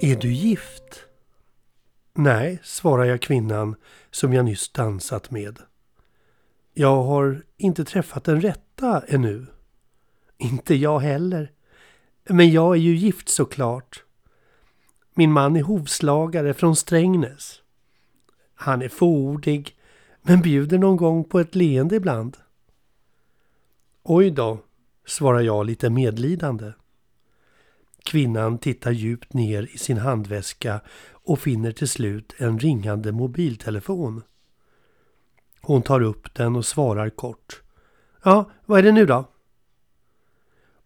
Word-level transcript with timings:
Är 0.00 0.16
du 0.16 0.32
gift? 0.32 1.06
Nej, 2.14 2.60
svarar 2.62 3.04
jag 3.04 3.22
kvinnan 3.22 3.76
som 4.10 4.32
jag 4.32 4.44
nyss 4.44 4.68
dansat 4.68 5.30
med. 5.30 5.58
Jag 6.74 7.02
har 7.02 7.42
inte 7.56 7.84
träffat 7.84 8.24
den 8.24 8.40
rätta 8.40 9.02
ännu. 9.08 9.46
Inte 10.38 10.74
jag 10.74 10.98
heller. 10.98 11.52
Men 12.28 12.50
jag 12.50 12.74
är 12.74 12.80
ju 12.80 12.96
gift 12.96 13.28
såklart. 13.28 14.04
Min 15.14 15.32
man 15.32 15.56
är 15.56 15.62
hovslagare 15.62 16.54
från 16.54 16.76
Strängnäs. 16.76 17.62
Han 18.54 18.82
är 18.82 18.88
fåordig 18.88 19.76
men 20.22 20.40
bjuder 20.40 20.78
någon 20.78 20.96
gång 20.96 21.24
på 21.24 21.40
ett 21.40 21.54
leende 21.54 21.96
ibland. 21.96 22.36
Oj 24.02 24.30
då, 24.30 24.58
svarar 25.06 25.40
jag 25.40 25.66
lite 25.66 25.90
medlidande. 25.90 26.72
Kvinnan 28.06 28.58
tittar 28.58 28.90
djupt 28.90 29.32
ner 29.32 29.68
i 29.74 29.78
sin 29.78 29.98
handväska 29.98 30.80
och 31.12 31.38
finner 31.38 31.72
till 31.72 31.88
slut 31.88 32.34
en 32.38 32.58
ringande 32.58 33.12
mobiltelefon. 33.12 34.22
Hon 35.60 35.82
tar 35.82 36.00
upp 36.00 36.34
den 36.34 36.56
och 36.56 36.66
svarar 36.66 37.10
kort. 37.10 37.62
Ja, 38.24 38.50
vad 38.66 38.78
är 38.78 38.82
det 38.82 38.92
nu 38.92 39.06
då? 39.06 39.24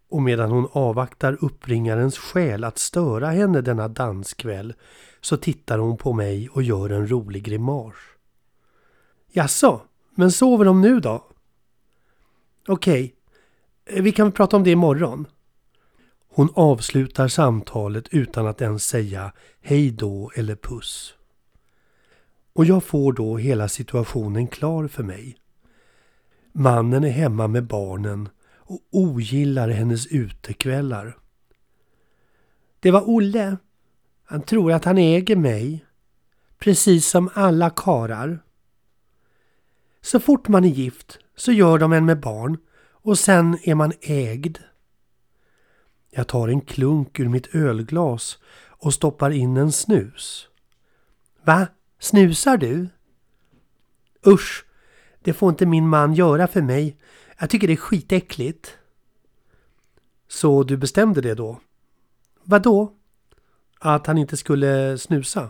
Och 0.09 0.21
medan 0.21 0.51
hon 0.51 0.67
avvaktar 0.71 1.37
uppringarens 1.41 2.17
skäl 2.17 2.63
att 2.63 2.77
störa 2.77 3.27
henne 3.27 3.61
denna 3.61 3.87
danskväll 3.87 4.73
så 5.21 5.37
tittar 5.37 5.77
hon 5.77 5.97
på 5.97 6.13
mig 6.13 6.49
och 6.49 6.63
gör 6.63 6.89
en 6.89 7.11
rolig 7.11 7.43
grimas. 7.43 7.95
Jaså, 9.31 9.81
men 10.15 10.31
sover 10.31 10.65
de 10.65 10.81
nu 10.81 10.99
då? 10.99 11.25
Okej, 12.67 13.15
vi 13.85 14.11
kan 14.11 14.31
prata 14.31 14.57
om 14.57 14.63
det 14.63 14.71
imorgon. 14.71 15.27
Hon 16.33 16.49
avslutar 16.53 17.27
samtalet 17.27 18.07
utan 18.11 18.47
att 18.47 18.61
ens 18.61 18.85
säga 18.85 19.33
hej 19.61 19.91
då 19.91 20.31
eller 20.35 20.55
puss. 20.55 21.13
Och 22.53 22.65
jag 22.65 22.83
får 22.83 23.13
då 23.13 23.37
hela 23.37 23.67
situationen 23.67 24.47
klar 24.47 24.87
för 24.87 25.03
mig. 25.03 25.37
Mannen 26.51 27.03
är 27.03 27.09
hemma 27.09 27.47
med 27.47 27.67
barnen 27.67 28.29
och 28.53 28.79
ogillar 28.91 29.69
hennes 29.69 30.07
utekvällar. 30.07 31.17
Det 32.79 32.91
var 32.91 33.09
Olle. 33.09 33.57
Han 34.23 34.41
tror 34.41 34.71
att 34.71 34.85
han 34.85 34.97
äger 34.97 35.35
mig. 35.35 35.85
Precis 36.59 37.07
som 37.07 37.29
alla 37.33 37.69
karar. 37.69 38.43
Så 40.01 40.19
fort 40.19 40.47
man 40.47 40.65
är 40.65 40.69
gift 40.69 41.19
så 41.35 41.51
gör 41.51 41.77
de 41.79 41.93
en 41.93 42.05
med 42.05 42.19
barn 42.19 42.57
och 42.91 43.19
sen 43.19 43.57
är 43.63 43.75
man 43.75 43.93
ägd. 44.01 44.57
Jag 46.13 46.27
tar 46.27 46.47
en 46.47 46.61
klunk 46.61 47.19
ur 47.19 47.29
mitt 47.29 47.55
ölglas 47.55 48.39
och 48.67 48.93
stoppar 48.93 49.31
in 49.31 49.57
en 49.57 49.71
snus. 49.71 50.47
Va? 51.43 51.67
Snusar 51.99 52.57
du? 52.57 52.89
Usch, 54.27 54.65
det 55.21 55.33
får 55.33 55.49
inte 55.49 55.65
min 55.65 55.87
man 55.87 56.13
göra 56.13 56.47
för 56.47 56.61
mig. 56.61 56.97
Jag 57.39 57.49
tycker 57.49 57.67
det 57.67 57.73
är 57.73 57.77
skitäckligt. 57.77 58.77
Så 60.27 60.63
du 60.63 60.77
bestämde 60.77 61.21
det 61.21 61.35
då? 61.35 61.59
Vad 62.43 62.61
då? 62.61 62.93
Att 63.79 64.07
han 64.07 64.17
inte 64.17 64.37
skulle 64.37 64.97
snusa? 64.97 65.49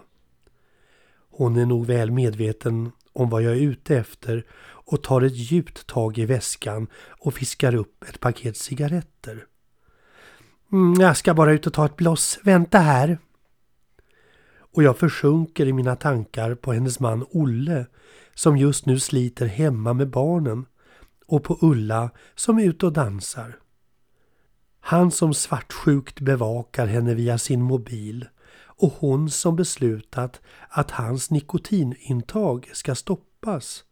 Hon 1.30 1.58
är 1.58 1.66
nog 1.66 1.86
väl 1.86 2.12
medveten 2.12 2.92
om 3.14 3.30
vad 3.30 3.44
jag 3.44 3.54
är 3.54 3.62
ute 3.62 3.98
efter 3.98 4.46
och 4.64 5.04
tar 5.04 5.22
ett 5.22 5.36
djupt 5.36 5.88
tag 5.88 6.18
i 6.18 6.26
väskan 6.26 6.88
och 6.96 7.34
fiskar 7.34 7.76
upp 7.76 8.04
ett 8.04 8.20
paket 8.20 8.58
cigaretter. 8.58 9.46
Mm, 10.72 10.94
jag 11.02 11.18
ska 11.18 11.34
bara 11.34 11.52
ut 11.52 11.68
och 11.68 11.74
ta 11.74 11.86
ett 11.86 11.96
bloss. 11.96 12.40
Vänta 12.44 12.80
här. 12.80 13.18
Och 14.74 14.84
jag 14.84 14.98
försjunker 14.98 15.66
i 15.66 15.74
mina 15.74 15.96
tankar 15.96 16.56
på 16.56 16.74
hennes 16.74 17.00
man 17.00 17.26
Olle 17.32 17.86
som 18.34 18.58
just 18.58 18.86
nu 18.86 19.00
sliter 19.00 19.46
hemma 19.46 19.94
med 19.94 20.10
barnen 20.10 20.66
och 21.28 21.44
på 21.44 21.58
Ulla 21.62 22.10
som 22.36 22.58
är 22.60 22.64
ute 22.64 22.86
och 22.86 22.94
dansar. 22.94 23.58
Han 24.80 25.12
som 25.12 25.34
svartsjukt 25.34 26.20
bevakar 26.20 26.88
henne 26.88 27.14
via 27.14 27.38
sin 27.38 27.62
mobil 27.62 28.28
och 28.64 28.94
hon 29.00 29.30
som 29.30 29.56
beslutat 29.56 30.42
att 30.70 30.92
hans 30.92 31.32
nikotinintag 31.32 32.70
ska 32.74 32.96
stoppas. 32.96 33.84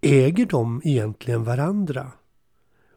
Äger 0.00 0.46
de 0.46 0.82
egentligen 0.84 1.44
varandra? 1.44 2.12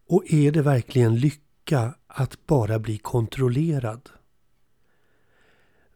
Och 0.07 0.23
är 0.27 0.51
det 0.51 0.61
verkligen 0.61 1.15
lycka 1.61 1.93
att 2.07 2.47
bara 2.47 2.79
bli 2.79 2.97
kontrollerad? 2.97 4.09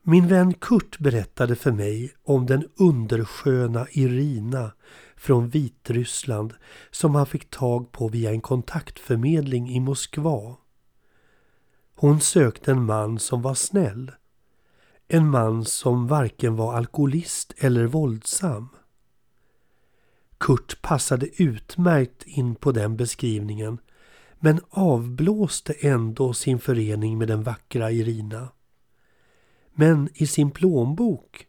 Min 0.04 0.28
vän 0.28 0.54
Kurt 0.54 1.00
berättade 1.00 1.56
för 1.56 1.72
mig 1.72 2.14
om 2.24 2.46
den 2.46 2.68
undersköna 2.76 3.88
Irina 3.92 4.72
från 5.16 5.50
Vitryssland 5.50 6.54
som 6.92 7.16
han 7.16 7.26
fick 7.26 7.50
tag 7.50 7.92
på 7.92 8.08
via 8.08 8.32
en 8.32 8.42
kontaktförmedling 8.42 9.70
i 9.70 9.80
Moskva. 9.80 10.56
Hon 11.96 12.22
sökte 12.22 12.72
en 12.72 12.86
man 12.86 13.20
som 13.20 13.42
var 13.42 13.56
snäll. 13.56 14.12
En 15.08 15.30
man 15.30 15.66
som 15.66 16.08
varken 16.08 16.56
var 16.56 16.74
alkoholist 16.74 17.54
eller 17.58 17.86
våldsam. 17.86 18.70
Kurt 20.38 20.82
passade 20.82 21.44
utmärkt 21.44 22.24
in 22.26 22.56
på 22.56 22.72
den 22.72 22.98
beskrivningen 22.98 23.80
men 24.40 24.60
avblåste 24.70 25.74
ändå 25.74 26.34
sin 26.34 26.60
förening 26.60 27.18
med 27.18 27.28
den 27.28 27.44
vackra 27.44 27.92
Irina. 27.92 28.50
Men 29.74 30.10
i 30.14 30.28
sin 30.28 30.52
plånbok 30.52 31.48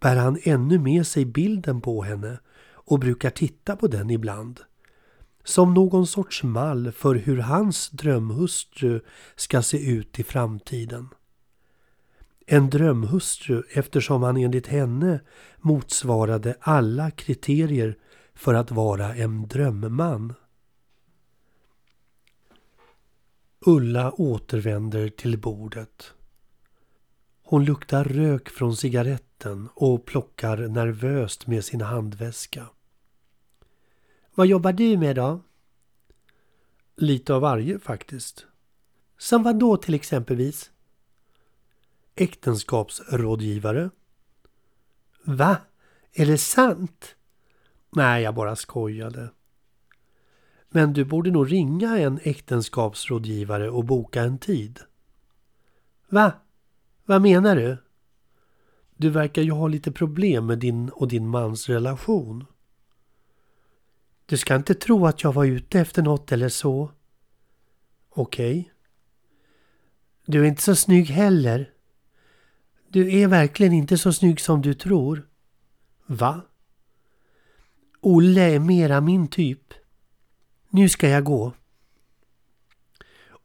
bär 0.00 0.16
han 0.16 0.38
ännu 0.42 0.78
med 0.78 1.06
sig 1.06 1.24
bilden 1.24 1.80
på 1.80 2.02
henne 2.02 2.38
och 2.72 2.98
brukar 2.98 3.30
titta 3.30 3.76
på 3.76 3.86
den 3.86 4.10
ibland. 4.10 4.60
Som 5.44 5.74
någon 5.74 6.06
sorts 6.06 6.42
mall 6.42 6.92
för 6.92 7.14
hur 7.14 7.38
hans 7.38 7.90
drömhustru 7.90 9.00
ska 9.36 9.62
se 9.62 9.90
ut 9.90 10.18
i 10.18 10.22
framtiden. 10.22 11.08
En 12.46 12.70
drömhustru 12.70 13.62
eftersom 13.70 14.22
han 14.22 14.36
enligt 14.36 14.66
henne 14.66 15.20
motsvarade 15.58 16.56
alla 16.60 17.10
kriterier 17.10 17.98
för 18.34 18.54
att 18.54 18.70
vara 18.70 19.14
en 19.14 19.48
drömman. 19.48 20.34
Ulla 23.66 24.12
återvänder 24.12 25.08
till 25.08 25.38
bordet. 25.38 26.12
Hon 27.42 27.64
luktar 27.64 28.04
rök 28.04 28.48
från 28.48 28.76
cigaretten 28.76 29.68
och 29.74 30.04
plockar 30.06 30.56
nervöst 30.56 31.46
med 31.46 31.64
sin 31.64 31.80
handväska. 31.80 32.66
Vad 34.34 34.46
jobbar 34.46 34.72
du 34.72 34.96
med 34.96 35.16
då? 35.16 35.40
Lite 36.96 37.34
av 37.34 37.40
varje 37.42 37.78
faktiskt. 37.78 38.46
Som 39.18 39.42
vad 39.42 39.58
då 39.58 39.76
till 39.76 39.94
exempelvis? 39.94 40.70
Äktenskapsrådgivare. 42.14 43.90
Va? 45.24 45.56
Är 46.12 46.26
det 46.26 46.38
sant? 46.38 47.16
Nej, 47.90 48.22
jag 48.22 48.34
bara 48.34 48.56
skojade. 48.56 49.30
Men 50.74 50.92
du 50.92 51.04
borde 51.04 51.30
nog 51.30 51.52
ringa 51.52 51.98
en 51.98 52.20
äktenskapsrådgivare 52.22 53.70
och 53.70 53.84
boka 53.84 54.22
en 54.22 54.38
tid. 54.38 54.80
Va? 56.08 56.32
Vad 57.04 57.22
menar 57.22 57.56
du? 57.56 57.76
Du 58.96 59.10
verkar 59.10 59.42
ju 59.42 59.50
ha 59.50 59.68
lite 59.68 59.92
problem 59.92 60.46
med 60.46 60.58
din 60.58 60.88
och 60.88 61.08
din 61.08 61.28
mans 61.28 61.68
relation. 61.68 62.44
Du 64.26 64.36
ska 64.36 64.54
inte 64.54 64.74
tro 64.74 65.06
att 65.06 65.22
jag 65.22 65.32
var 65.32 65.44
ute 65.44 65.80
efter 65.80 66.02
något 66.02 66.32
eller 66.32 66.48
så. 66.48 66.90
Okej. 68.10 68.60
Okay. 68.60 68.70
Du 70.26 70.40
är 70.40 70.44
inte 70.44 70.62
så 70.62 70.76
snygg 70.76 71.06
heller. 71.06 71.70
Du 72.88 73.12
är 73.12 73.28
verkligen 73.28 73.72
inte 73.72 73.98
så 73.98 74.12
snygg 74.12 74.40
som 74.40 74.62
du 74.62 74.74
tror. 74.74 75.28
Va? 76.06 76.40
Olle 78.00 78.54
är 78.54 78.58
mera 78.58 79.00
min 79.00 79.28
typ. 79.28 79.74
Nu 80.76 80.88
ska 80.88 81.08
jag 81.08 81.24
gå. 81.24 81.52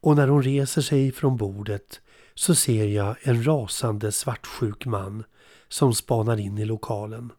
Och 0.01 0.15
när 0.15 0.27
hon 0.27 0.43
reser 0.43 0.81
sig 0.81 1.11
från 1.11 1.37
bordet 1.37 2.01
så 2.33 2.55
ser 2.55 2.85
jag 2.85 3.15
en 3.21 3.47
rasande 3.47 4.11
svartsjuk 4.11 4.85
man 4.85 5.23
som 5.67 5.93
spanar 5.93 6.39
in 6.39 6.57
i 6.57 6.65
lokalen. 6.65 7.31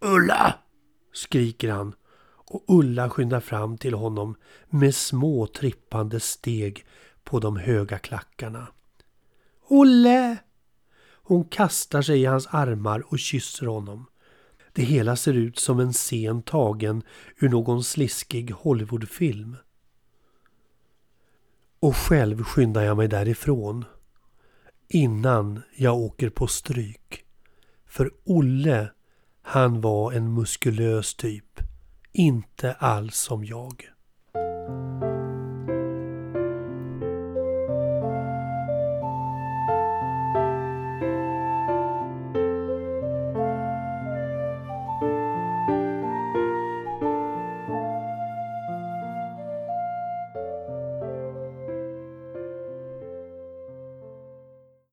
Ulla! 0.00 0.54
skriker 1.12 1.70
han 1.70 1.94
och 2.22 2.64
Ulla 2.68 3.10
skyndar 3.10 3.40
fram 3.40 3.78
till 3.78 3.94
honom 3.94 4.36
med 4.68 4.94
små 4.94 5.46
trippande 5.46 6.20
steg 6.20 6.86
på 7.24 7.40
de 7.40 7.56
höga 7.56 7.98
klackarna. 7.98 8.66
Olle! 9.68 10.36
Hon 11.12 11.44
kastar 11.44 12.02
sig 12.02 12.20
i 12.20 12.24
hans 12.24 12.46
armar 12.46 13.04
och 13.12 13.18
kysser 13.18 13.66
honom. 13.66 14.06
Det 14.72 14.82
hela 14.82 15.16
ser 15.16 15.32
ut 15.34 15.58
som 15.58 15.80
en 15.80 15.92
scen 15.92 16.42
tagen 16.42 17.02
ur 17.40 17.48
någon 17.48 17.84
sliskig 17.84 18.50
Hollywoodfilm. 18.50 19.56
Och 21.80 21.96
själv 21.96 22.44
skyndar 22.44 22.82
jag 22.82 22.96
mig 22.96 23.08
därifrån. 23.08 23.84
innan 24.88 25.62
jag 25.76 25.98
åker 25.98 26.30
på 26.30 26.46
stryk. 26.46 27.24
För 27.86 28.10
Olle, 28.24 28.92
han 29.42 29.80
var 29.80 30.12
en 30.12 30.34
muskulös 30.34 31.14
typ. 31.14 31.60
Inte 32.12 32.72
alls 32.72 33.16
som 33.16 33.44
jag. 33.44 33.90